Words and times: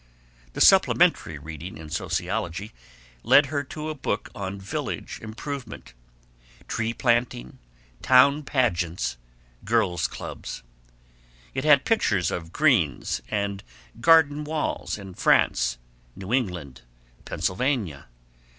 The 0.53 0.61
supplementary 0.61 1.37
reading 1.37 1.77
in 1.77 1.91
sociology 1.91 2.71
led 3.21 3.45
her 3.53 3.63
to 3.65 3.89
a 3.89 3.93
book 3.93 4.31
on 4.33 4.59
village 4.59 5.19
improvement 5.21 5.93
tree 6.67 6.91
planting, 6.91 7.59
town 8.01 8.41
pageants, 8.41 9.17
girls' 9.63 10.07
clubs. 10.07 10.63
It 11.53 11.65
had 11.65 11.85
pictures 11.85 12.31
of 12.31 12.51
greens 12.51 13.21
and 13.29 13.63
garden 13.99 14.43
walls 14.43 14.97
in 14.97 15.13
France, 15.13 15.77
New 16.15 16.33
England, 16.33 16.81
Pennsylvania. 17.23 18.07